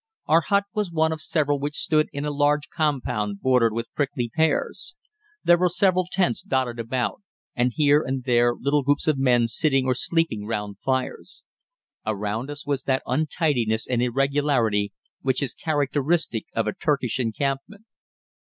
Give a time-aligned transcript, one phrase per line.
[0.25, 4.31] Our hut was one of several which stood in a large compound bordered with prickly
[4.35, 4.95] pears.
[5.43, 7.21] There were several tents dotted about,
[7.55, 11.43] and here and there little groups of men sitting or sleeping round fires.
[12.03, 14.91] Around us was that untidiness and irregularity
[15.21, 17.85] which is characteristic of a Turkish encampment.